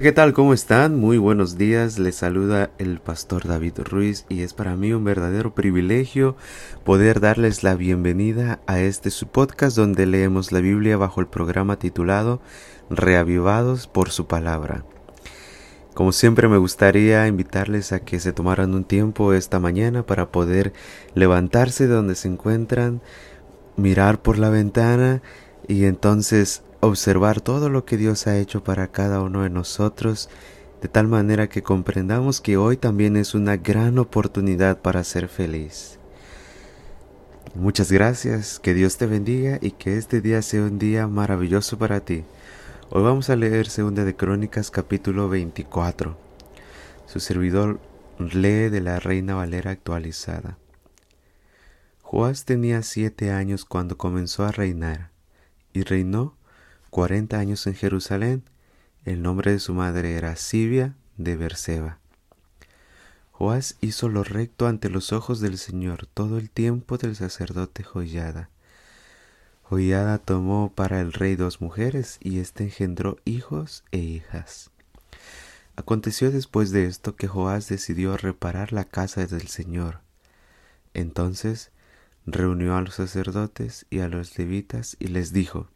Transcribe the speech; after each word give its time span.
¿Qué 0.00 0.10
tal? 0.10 0.32
¿Cómo 0.32 0.52
están? 0.52 0.98
Muy 0.98 1.18
buenos 1.18 1.56
días. 1.56 2.00
Les 2.00 2.16
saluda 2.16 2.72
el 2.78 2.98
pastor 2.98 3.46
David 3.46 3.78
Ruiz 3.84 4.26
y 4.28 4.42
es 4.42 4.52
para 4.52 4.74
mí 4.74 4.92
un 4.92 5.04
verdadero 5.04 5.54
privilegio 5.54 6.34
poder 6.82 7.20
darles 7.20 7.62
la 7.62 7.76
bienvenida 7.76 8.58
a 8.66 8.80
este 8.80 9.10
su 9.10 9.28
podcast 9.28 9.76
donde 9.76 10.06
leemos 10.06 10.50
la 10.50 10.58
Biblia 10.58 10.96
bajo 10.96 11.20
el 11.20 11.28
programa 11.28 11.78
titulado 11.78 12.42
Reavivados 12.90 13.86
por 13.86 14.10
su 14.10 14.26
palabra. 14.26 14.84
Como 15.94 16.10
siempre 16.10 16.48
me 16.48 16.58
gustaría 16.58 17.28
invitarles 17.28 17.92
a 17.92 18.00
que 18.00 18.18
se 18.18 18.32
tomaran 18.32 18.74
un 18.74 18.82
tiempo 18.82 19.32
esta 19.32 19.60
mañana 19.60 20.04
para 20.04 20.32
poder 20.32 20.72
levantarse 21.14 21.86
de 21.86 21.94
donde 21.94 22.16
se 22.16 22.26
encuentran, 22.26 23.00
mirar 23.76 24.22
por 24.22 24.38
la 24.38 24.50
ventana 24.50 25.22
y 25.68 25.84
entonces 25.84 26.64
observar 26.84 27.40
todo 27.40 27.68
lo 27.68 27.84
que 27.84 27.96
Dios 27.96 28.26
ha 28.26 28.38
hecho 28.38 28.62
para 28.62 28.88
cada 28.88 29.20
uno 29.20 29.42
de 29.42 29.50
nosotros, 29.50 30.28
de 30.82 30.88
tal 30.88 31.08
manera 31.08 31.48
que 31.48 31.62
comprendamos 31.62 32.40
que 32.40 32.56
hoy 32.56 32.76
también 32.76 33.16
es 33.16 33.34
una 33.34 33.56
gran 33.56 33.98
oportunidad 33.98 34.80
para 34.82 35.02
ser 35.04 35.28
feliz. 35.28 35.98
Muchas 37.54 37.92
gracias, 37.92 38.58
que 38.58 38.74
Dios 38.74 38.96
te 38.96 39.06
bendiga 39.06 39.58
y 39.60 39.70
que 39.70 39.96
este 39.96 40.20
día 40.20 40.42
sea 40.42 40.62
un 40.62 40.78
día 40.78 41.06
maravilloso 41.06 41.78
para 41.78 42.00
ti. 42.00 42.24
Hoy 42.90 43.02
vamos 43.02 43.30
a 43.30 43.36
leer 43.36 43.68
Segunda 43.68 44.04
de 44.04 44.16
Crónicas 44.16 44.70
capítulo 44.70 45.28
24. 45.28 46.18
Su 47.06 47.20
servidor 47.20 47.80
lee 48.18 48.68
de 48.68 48.80
la 48.80 48.98
Reina 48.98 49.36
Valera 49.36 49.70
actualizada. 49.70 50.58
Joás 52.02 52.44
tenía 52.44 52.82
siete 52.82 53.30
años 53.30 53.64
cuando 53.64 53.96
comenzó 53.96 54.44
a 54.44 54.52
reinar, 54.52 55.10
y 55.72 55.82
reinó 55.82 56.36
cuarenta 56.94 57.40
años 57.40 57.66
en 57.66 57.74
Jerusalén. 57.74 58.44
El 59.04 59.20
nombre 59.20 59.50
de 59.50 59.58
su 59.58 59.74
madre 59.74 60.14
era 60.14 60.36
Sibia 60.36 60.94
de 61.16 61.34
Berseba. 61.34 61.98
Joás 63.32 63.76
hizo 63.80 64.08
lo 64.08 64.22
recto 64.22 64.68
ante 64.68 64.88
los 64.88 65.12
ojos 65.12 65.40
del 65.40 65.58
Señor 65.58 66.06
todo 66.06 66.38
el 66.38 66.50
tiempo 66.50 66.96
del 66.96 67.16
sacerdote 67.16 67.82
Joyada. 67.82 68.48
Joyada 69.64 70.18
tomó 70.18 70.72
para 70.72 71.00
el 71.00 71.12
rey 71.12 71.34
dos 71.34 71.60
mujeres 71.60 72.18
y 72.20 72.38
éste 72.38 72.62
engendró 72.62 73.16
hijos 73.24 73.82
e 73.90 73.98
hijas. 73.98 74.70
Aconteció 75.74 76.30
después 76.30 76.70
de 76.70 76.86
esto 76.86 77.16
que 77.16 77.26
Joás 77.26 77.68
decidió 77.68 78.16
reparar 78.16 78.72
la 78.72 78.84
casa 78.84 79.26
del 79.26 79.48
Señor. 79.48 79.98
Entonces 80.92 81.72
reunió 82.24 82.76
a 82.76 82.82
los 82.82 82.94
sacerdotes 82.94 83.84
y 83.90 83.98
a 83.98 84.06
los 84.06 84.38
levitas 84.38 84.96
y 85.00 85.08
les 85.08 85.32
dijo, 85.32 85.73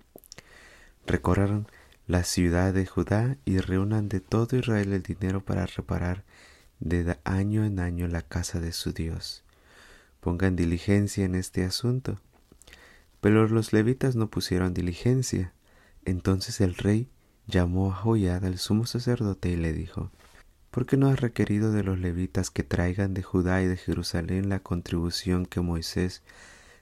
recorran 1.06 1.66
la 2.06 2.24
ciudad 2.24 2.72
de 2.72 2.86
Judá 2.86 3.36
y 3.44 3.58
reúnan 3.58 4.08
de 4.08 4.20
todo 4.20 4.56
Israel 4.56 4.92
el 4.92 5.02
dinero 5.02 5.44
para 5.44 5.66
reparar 5.66 6.24
de 6.80 7.18
año 7.24 7.64
en 7.64 7.80
año 7.80 8.06
la 8.08 8.22
casa 8.22 8.60
de 8.60 8.72
su 8.72 8.92
Dios. 8.92 9.44
Pongan 10.20 10.56
diligencia 10.56 11.24
en 11.24 11.34
este 11.34 11.64
asunto. 11.64 12.18
Pero 13.20 13.46
los 13.48 13.72
levitas 13.72 14.16
no 14.16 14.30
pusieron 14.30 14.74
diligencia. 14.74 15.52
Entonces 16.05 16.60
el 16.60 16.74
rey 16.74 17.08
llamó 17.46 17.92
a 17.92 17.96
Joyada, 17.96 18.48
el 18.48 18.58
sumo 18.58 18.86
sacerdote, 18.86 19.50
y 19.50 19.56
le 19.56 19.72
dijo, 19.72 20.10
¿Por 20.70 20.86
qué 20.86 20.96
no 20.96 21.08
has 21.08 21.20
requerido 21.20 21.72
de 21.72 21.83
los 21.83 21.98
levitas 21.98 22.50
que 22.50 22.62
traigan 22.62 23.14
de 23.14 23.22
Judá 23.22 23.62
y 23.62 23.66
de 23.66 23.77
Jerusalén 23.77 24.48
la 24.48 24.60
contribución 24.60 25.46
que 25.46 25.60
Moisés 25.60 26.22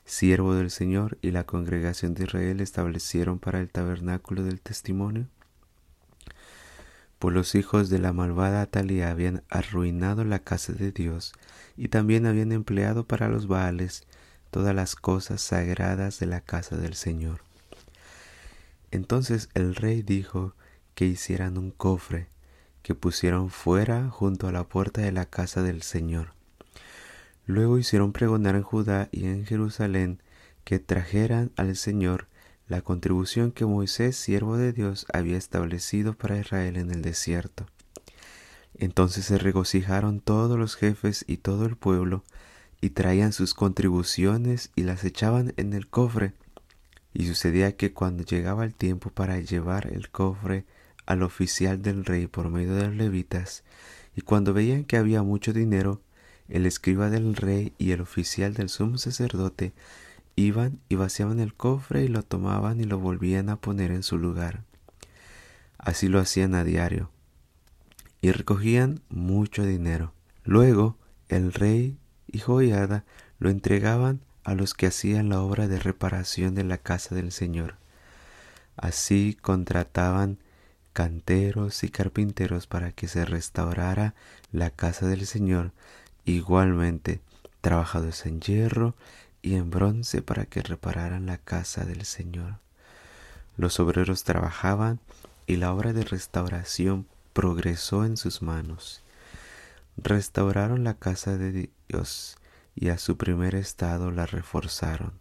siervo 0.06 0.54
del 0.54 0.70
Señor, 0.70 1.18
y 1.20 1.32
la 1.32 1.44
congregación 1.44 2.14
de 2.14 2.24
Israel 2.24 2.60
establecieron 2.60 3.38
para 3.38 3.60
el 3.60 3.68
tabernáculo 3.68 4.44
del 4.44 4.60
testimonio? 4.60 5.26
Pues 7.18 7.34
los 7.34 7.54
hijos 7.54 7.90
de 7.90 7.98
la 7.98 8.12
malvada 8.12 8.62
Atalía 8.62 9.10
habían 9.10 9.42
arruinado 9.50 10.24
la 10.24 10.38
casa 10.38 10.72
de 10.72 10.92
Dios 10.92 11.32
y 11.76 11.88
también 11.88 12.24
habían 12.24 12.52
empleado 12.52 13.06
para 13.06 13.28
los 13.28 13.48
Baales 13.48 14.06
todas 14.50 14.74
las 14.74 14.94
cosas 14.94 15.40
sagradas 15.40 16.20
de 16.20 16.26
la 16.26 16.40
casa 16.40 16.76
del 16.76 16.94
Señor. 16.94 17.40
Entonces 18.90 19.48
el 19.54 19.74
rey 19.74 20.02
dijo 20.02 20.54
que 20.94 21.06
hicieran 21.06 21.58
un 21.58 21.70
cofre, 21.70 22.28
que 22.82 22.94
pusieron 22.94 23.50
fuera 23.50 24.08
junto 24.10 24.46
a 24.46 24.52
la 24.52 24.64
puerta 24.64 25.00
de 25.00 25.12
la 25.12 25.26
casa 25.26 25.62
del 25.62 25.82
Señor 25.82 26.35
Luego 27.46 27.78
hicieron 27.78 28.12
pregonar 28.12 28.56
en 28.56 28.62
Judá 28.62 29.08
y 29.12 29.24
en 29.26 29.46
Jerusalén 29.46 30.20
que 30.64 30.80
trajeran 30.80 31.52
al 31.56 31.76
Señor 31.76 32.26
la 32.66 32.82
contribución 32.82 33.52
que 33.52 33.64
Moisés, 33.64 34.16
siervo 34.16 34.56
de 34.56 34.72
Dios, 34.72 35.06
había 35.12 35.38
establecido 35.38 36.14
para 36.14 36.38
Israel 36.38 36.76
en 36.76 36.90
el 36.90 37.02
desierto. 37.02 37.66
Entonces 38.74 39.26
se 39.26 39.38
regocijaron 39.38 40.20
todos 40.20 40.58
los 40.58 40.74
jefes 40.74 41.24
y 41.28 41.36
todo 41.36 41.66
el 41.66 41.76
pueblo, 41.76 42.24
y 42.80 42.90
traían 42.90 43.32
sus 43.32 43.54
contribuciones 43.54 44.70
y 44.74 44.82
las 44.82 45.04
echaban 45.04 45.54
en 45.56 45.72
el 45.72 45.88
cofre. 45.88 46.34
Y 47.14 47.26
sucedía 47.26 47.76
que 47.76 47.92
cuando 47.92 48.24
llegaba 48.24 48.64
el 48.64 48.74
tiempo 48.74 49.10
para 49.10 49.38
llevar 49.40 49.86
el 49.86 50.10
cofre 50.10 50.66
al 51.06 51.22
oficial 51.22 51.80
del 51.80 52.04
rey 52.04 52.26
por 52.26 52.50
medio 52.50 52.74
de 52.74 52.88
los 52.88 52.96
levitas, 52.96 53.62
y 54.14 54.22
cuando 54.22 54.52
veían 54.52 54.84
que 54.84 54.96
había 54.96 55.22
mucho 55.22 55.52
dinero, 55.52 56.00
el 56.48 56.66
escriba 56.66 57.10
del 57.10 57.34
rey 57.34 57.72
y 57.78 57.92
el 57.92 58.00
oficial 58.00 58.54
del 58.54 58.68
sumo 58.68 58.98
sacerdote 58.98 59.72
iban 60.36 60.78
y 60.88 60.96
vaciaban 60.96 61.40
el 61.40 61.54
cofre 61.54 62.04
y 62.04 62.08
lo 62.08 62.22
tomaban 62.22 62.80
y 62.80 62.84
lo 62.84 62.98
volvían 62.98 63.48
a 63.48 63.56
poner 63.56 63.90
en 63.90 64.02
su 64.02 64.18
lugar. 64.18 64.62
Así 65.78 66.08
lo 66.08 66.20
hacían 66.20 66.54
a 66.54 66.64
diario. 66.64 67.10
Y 68.20 68.32
recogían 68.32 69.00
mucho 69.08 69.64
dinero. 69.64 70.12
Luego 70.44 70.96
el 71.28 71.52
rey 71.52 71.96
y 72.26 72.38
Joiada 72.38 73.04
lo 73.38 73.50
entregaban 73.50 74.20
a 74.44 74.54
los 74.54 74.74
que 74.74 74.86
hacían 74.86 75.28
la 75.28 75.40
obra 75.40 75.68
de 75.68 75.78
reparación 75.78 76.54
de 76.54 76.64
la 76.64 76.78
casa 76.78 77.14
del 77.14 77.32
Señor. 77.32 77.76
Así 78.76 79.36
contrataban 79.40 80.38
canteros 80.92 81.82
y 81.82 81.88
carpinteros 81.88 82.66
para 82.66 82.92
que 82.92 83.08
se 83.08 83.24
restaurara 83.24 84.14
la 84.52 84.70
casa 84.70 85.06
del 85.06 85.26
Señor 85.26 85.72
igualmente 86.26 87.20
trabajados 87.60 88.26
en 88.26 88.40
hierro 88.40 88.94
y 89.42 89.54
en 89.54 89.70
bronce 89.70 90.22
para 90.22 90.44
que 90.44 90.60
repararan 90.60 91.26
la 91.26 91.38
casa 91.38 91.84
del 91.84 92.04
Señor. 92.04 92.58
Los 93.56 93.80
obreros 93.80 94.24
trabajaban 94.24 95.00
y 95.46 95.56
la 95.56 95.72
obra 95.72 95.92
de 95.92 96.04
restauración 96.04 97.06
progresó 97.32 98.04
en 98.04 98.16
sus 98.16 98.42
manos. 98.42 99.02
Restauraron 99.96 100.84
la 100.84 100.94
casa 100.94 101.38
de 101.38 101.70
Dios 101.88 102.36
y 102.74 102.88
a 102.88 102.98
su 102.98 103.16
primer 103.16 103.54
estado 103.54 104.10
la 104.10 104.26
reforzaron. 104.26 105.12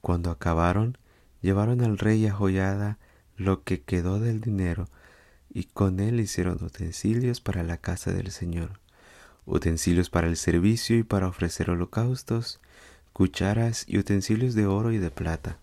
Cuando 0.00 0.30
acabaron, 0.30 0.98
llevaron 1.40 1.82
al 1.82 1.98
rey 1.98 2.26
a 2.26 2.32
joyada 2.32 2.98
lo 3.36 3.62
que 3.62 3.80
quedó 3.80 4.18
del 4.18 4.40
dinero 4.40 4.88
y 5.52 5.64
con 5.64 6.00
él 6.00 6.20
hicieron 6.20 6.62
utensilios 6.62 7.40
para 7.40 7.62
la 7.62 7.76
casa 7.76 8.12
del 8.12 8.30
Señor 8.30 8.80
utensilios 9.50 10.10
para 10.10 10.28
el 10.28 10.36
servicio 10.36 10.96
y 10.96 11.02
para 11.02 11.26
ofrecer 11.26 11.70
holocaustos, 11.70 12.60
cucharas 13.12 13.84
y 13.86 13.98
utensilios 13.98 14.54
de 14.54 14.66
oro 14.66 14.92
y 14.92 14.98
de 14.98 15.10
plata. 15.10 15.58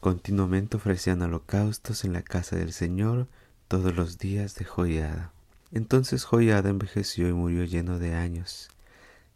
Continuamente 0.00 0.76
ofrecían 0.76 1.22
holocaustos 1.22 2.04
en 2.04 2.12
la 2.12 2.22
casa 2.22 2.56
del 2.56 2.72
Señor 2.72 3.26
todos 3.68 3.94
los 3.94 4.18
días 4.18 4.54
de 4.54 4.64
Joiada. 4.64 5.32
Entonces 5.70 6.24
Joiada 6.24 6.70
envejeció 6.70 7.28
y 7.28 7.32
murió 7.32 7.64
lleno 7.64 7.98
de 7.98 8.14
años. 8.14 8.70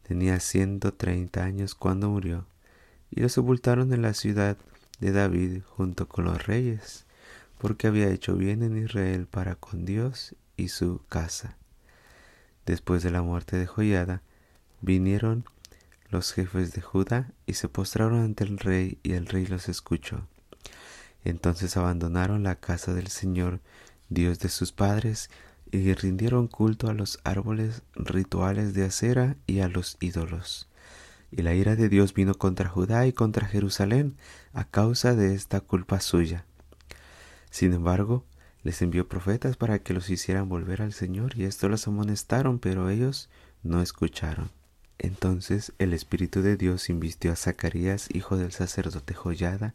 Tenía 0.07 0.41
ciento 0.41 0.95
treinta 0.95 1.45
años 1.45 1.75
cuando 1.75 2.09
murió, 2.09 2.47
y 3.11 3.21
lo 3.21 3.29
sepultaron 3.29 3.93
en 3.93 4.03
la 4.03 4.15
ciudad 4.15 4.57
de 5.01 5.13
David 5.13 5.63
junto 5.77 6.09
con 6.09 6.25
los 6.25 6.47
reyes, 6.47 7.05
porque 7.59 7.87
había 7.87 8.09
hecho 8.09 8.35
bien 8.35 8.63
en 8.63 8.79
Israel 8.79 9.27
para 9.27 9.57
con 9.57 9.85
Dios 9.85 10.35
y 10.57 10.69
su 10.69 11.01
casa. 11.09 11.57
Después 12.67 13.03
de 13.03 13.11
la 13.11 13.23
muerte 13.23 13.57
de 13.57 13.67
Joiada, 13.67 14.23
vinieron 14.81 15.45
los 16.11 16.33
jefes 16.33 16.73
de 16.73 16.83
Judá 16.83 17.33
y 17.47 17.55
se 17.55 17.69
postraron 17.69 18.23
ante 18.23 18.45
el 18.45 18.59
rey 18.59 18.99
y 19.03 19.13
el 19.13 19.27
rey 19.27 19.47
los 19.47 19.69
escuchó. 19.69 20.27
Entonces 21.25 21.77
abandonaron 21.77 22.43
la 22.43 22.57
casa 22.57 22.95
del 22.95 23.09
Señor, 23.09 23.61
Dios 24.09 24.39
de 24.39 24.49
sus 24.49 24.73
padres, 24.73 25.31
y 25.71 25.95
rindieron 25.95 26.49
culto 26.49 26.89
a 26.89 26.95
los 26.95 27.19
árboles 27.25 27.83
rituales 27.95 28.75
de 28.75 28.85
acera 28.85 29.37
y 29.47 29.61
a 29.61 29.69
los 29.69 29.97
ídolos. 30.01 30.69
Y 31.31 31.41
la 31.41 31.55
ira 31.55 31.77
de 31.77 31.89
Dios 31.89 32.13
vino 32.13 32.35
contra 32.35 32.69
Judá 32.69 33.07
y 33.07 33.15
contra 33.15 33.47
Jerusalén 33.47 34.17
a 34.53 34.65
causa 34.65 35.15
de 35.15 35.35
esta 35.35 35.61
culpa 35.61 36.01
suya. 36.01 36.45
Sin 37.51 37.73
embargo, 37.73 38.27
les 38.63 38.81
envió 38.83 39.09
profetas 39.09 39.57
para 39.57 39.81
que 39.81 39.95
los 39.95 40.11
hicieran 40.11 40.49
volver 40.49 40.83
al 40.83 40.93
Señor 40.93 41.37
y 41.37 41.45
esto 41.45 41.69
los 41.69 41.87
amonestaron, 41.89 42.59
pero 42.59 42.89
ellos 42.91 43.29
no 43.63 43.83
escucharon. 43.83 44.51
Entonces 44.99 45.73
el 45.79 45.95
Espíritu 45.95 46.43
de 46.43 46.57
Dios 46.57 46.89
invistió 46.89 47.33
a 47.33 47.37
Zacarías, 47.37 48.09
hijo 48.15 48.37
del 48.37 48.53
sacerdote 48.53 49.15
Joyada, 49.15 49.75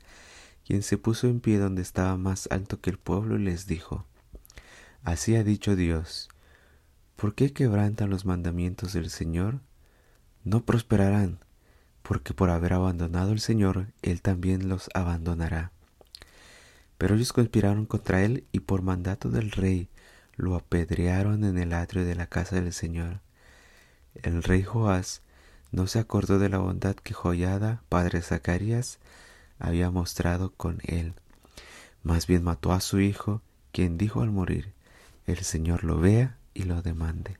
quien 0.65 0.83
se 0.83 0.97
puso 0.97 1.27
en 1.27 1.39
pie 1.39 1.57
donde 1.59 1.81
estaba 1.81 2.17
más 2.17 2.47
alto 2.51 2.79
que 2.79 2.89
el 2.89 2.97
pueblo 2.97 3.37
y 3.37 3.43
les 3.43 3.67
dijo, 3.67 4.05
Así 5.03 5.35
ha 5.35 5.43
dicho 5.43 5.75
Dios. 5.75 6.29
¿Por 7.15 7.35
qué 7.35 7.51
quebrantan 7.51 8.09
los 8.09 8.25
mandamientos 8.25 8.93
del 8.93 9.09
Señor? 9.09 9.61
No 10.43 10.65
prosperarán, 10.65 11.39
porque 12.03 12.33
por 12.33 12.49
haber 12.49 12.73
abandonado 12.73 13.31
al 13.31 13.39
Señor, 13.39 13.87
Él 14.01 14.21
también 14.21 14.69
los 14.69 14.89
abandonará. 14.93 15.71
Pero 16.97 17.15
ellos 17.15 17.33
conspiraron 17.33 17.85
contra 17.85 18.23
Él 18.23 18.45
y 18.51 18.61
por 18.61 18.81
mandato 18.81 19.29
del 19.29 19.51
rey 19.51 19.89
lo 20.35 20.55
apedrearon 20.55 21.44
en 21.44 21.57
el 21.57 21.73
atrio 21.73 22.05
de 22.05 22.15
la 22.15 22.27
casa 22.27 22.55
del 22.55 22.73
Señor. 22.73 23.21
El 24.15 24.44
rey 24.44 24.63
Joás 24.63 25.21
no 25.71 25.88
se 25.88 25.99
acordó 25.99 26.39
de 26.39 26.49
la 26.49 26.59
bondad 26.59 26.95
que 26.95 27.13
Joyada, 27.13 27.81
padre 27.89 28.21
Zacarías, 28.21 28.99
había 29.59 29.89
mostrado 29.89 30.51
con 30.51 30.79
él. 30.83 31.13
Más 32.03 32.27
bien 32.27 32.44
mató 32.44 32.71
a 32.71 32.79
su 32.79 32.99
hijo, 32.99 33.41
quien 33.71 33.97
dijo 33.97 34.21
al 34.21 34.31
morir, 34.31 34.73
el 35.25 35.39
Señor 35.39 35.83
lo 35.83 35.99
vea 35.99 36.38
y 36.53 36.63
lo 36.63 36.81
demande. 36.81 37.38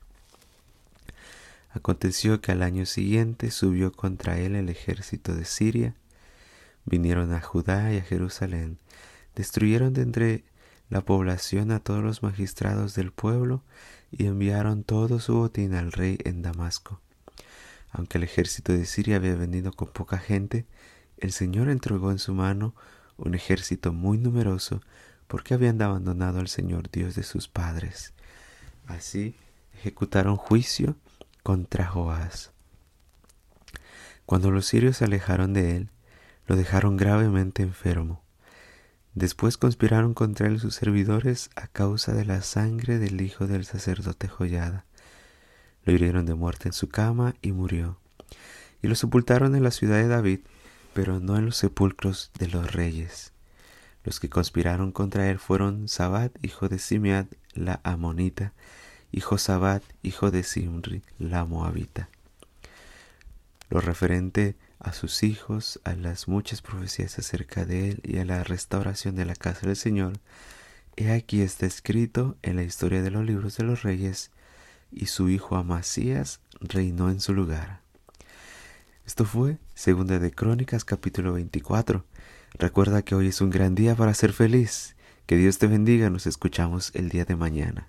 Aconteció 1.70 2.40
que 2.40 2.52
al 2.52 2.62
año 2.62 2.86
siguiente 2.86 3.50
subió 3.50 3.92
contra 3.92 4.38
él 4.38 4.56
el 4.56 4.68
ejército 4.68 5.34
de 5.34 5.44
Siria, 5.44 5.94
vinieron 6.84 7.32
a 7.32 7.40
Judá 7.40 7.92
y 7.92 7.98
a 7.98 8.02
Jerusalén, 8.02 8.78
destruyeron 9.34 9.92
de 9.92 10.02
entre 10.02 10.44
la 10.90 11.02
población 11.02 11.70
a 11.70 11.80
todos 11.80 12.02
los 12.02 12.22
magistrados 12.22 12.94
del 12.94 13.12
pueblo 13.12 13.62
y 14.10 14.26
enviaron 14.26 14.84
todo 14.84 15.20
su 15.20 15.34
botín 15.34 15.74
al 15.74 15.92
rey 15.92 16.18
en 16.24 16.42
Damasco. 16.42 17.00
Aunque 17.90 18.18
el 18.18 18.24
ejército 18.24 18.72
de 18.72 18.86
Siria 18.86 19.16
había 19.16 19.34
venido 19.34 19.72
con 19.72 19.88
poca 19.88 20.18
gente, 20.18 20.66
el 21.18 21.32
Señor 21.32 21.68
entregó 21.68 22.10
en 22.10 22.18
su 22.18 22.34
mano 22.34 22.74
un 23.16 23.34
ejército 23.34 23.92
muy 23.92 24.18
numeroso 24.18 24.80
porque 25.26 25.54
habían 25.54 25.80
abandonado 25.82 26.40
al 26.40 26.48
Señor 26.48 26.90
Dios 26.90 27.14
de 27.14 27.22
sus 27.22 27.48
padres. 27.48 28.14
Así 28.86 29.34
ejecutaron 29.74 30.36
juicio 30.36 30.96
contra 31.42 31.86
Joás. 31.86 32.52
Cuando 34.26 34.50
los 34.50 34.66
sirios 34.66 34.98
se 34.98 35.04
alejaron 35.04 35.52
de 35.52 35.76
él, 35.76 35.90
lo 36.46 36.56
dejaron 36.56 36.96
gravemente 36.96 37.62
enfermo. 37.62 38.22
Después 39.14 39.56
conspiraron 39.56 40.14
contra 40.14 40.46
él 40.46 40.60
sus 40.60 40.74
servidores 40.74 41.50
a 41.56 41.66
causa 41.66 42.12
de 42.14 42.24
la 42.24 42.42
sangre 42.42 42.98
del 42.98 43.20
hijo 43.20 43.46
del 43.46 43.64
sacerdote 43.64 44.28
Joyada. 44.28 44.84
Lo 45.84 45.92
hirieron 45.92 46.26
de 46.26 46.34
muerte 46.34 46.68
en 46.68 46.72
su 46.72 46.88
cama 46.88 47.34
y 47.42 47.52
murió. 47.52 47.98
Y 48.82 48.88
lo 48.88 48.94
sepultaron 48.94 49.56
en 49.56 49.64
la 49.64 49.70
ciudad 49.70 49.96
de 49.96 50.08
David, 50.08 50.40
pero 50.94 51.20
no 51.20 51.36
en 51.36 51.46
los 51.46 51.56
sepulcros 51.56 52.30
de 52.38 52.48
los 52.48 52.72
reyes. 52.72 53.32
Los 54.04 54.20
que 54.20 54.28
conspiraron 54.28 54.92
contra 54.92 55.28
él 55.28 55.38
fueron 55.38 55.88
Sabat, 55.88 56.32
hijo 56.42 56.68
de 56.68 56.78
Simead, 56.78 57.26
la 57.54 57.80
amonita, 57.82 58.52
y 59.10 59.20
Josabat, 59.20 59.82
hijo 60.02 60.30
de 60.30 60.42
Simri, 60.42 61.02
la 61.18 61.44
moabita. 61.44 62.08
Lo 63.70 63.80
referente 63.80 64.56
a 64.80 64.92
sus 64.92 65.22
hijos, 65.22 65.80
a 65.84 65.94
las 65.94 66.28
muchas 66.28 66.62
profecías 66.62 67.18
acerca 67.18 67.64
de 67.64 67.90
él 67.90 68.00
y 68.04 68.18
a 68.18 68.24
la 68.24 68.44
restauración 68.44 69.16
de 69.16 69.24
la 69.24 69.34
casa 69.34 69.66
del 69.66 69.76
Señor, 69.76 70.14
he 70.96 71.12
aquí 71.12 71.40
está 71.40 71.66
escrito 71.66 72.36
en 72.42 72.56
la 72.56 72.62
historia 72.62 73.02
de 73.02 73.10
los 73.10 73.24
libros 73.24 73.56
de 73.56 73.64
los 73.64 73.82
reyes, 73.82 74.30
y 74.90 75.06
su 75.06 75.28
hijo 75.28 75.56
Amasías 75.56 76.40
reinó 76.60 77.10
en 77.10 77.20
su 77.20 77.34
lugar. 77.34 77.80
Esto 79.06 79.24
fue 79.24 79.58
Segunda 79.74 80.18
de 80.18 80.30
Crónicas 80.30 80.84
capítulo 80.84 81.32
24. 81.34 82.04
Recuerda 82.54 83.02
que 83.02 83.14
hoy 83.14 83.28
es 83.28 83.40
un 83.40 83.50
gran 83.50 83.74
día 83.74 83.94
para 83.94 84.14
ser 84.14 84.32
feliz. 84.32 84.96
Que 85.26 85.36
Dios 85.36 85.58
te 85.58 85.66
bendiga, 85.66 86.10
nos 86.10 86.26
escuchamos 86.26 86.90
el 86.94 87.08
día 87.08 87.24
de 87.24 87.36
mañana. 87.36 87.88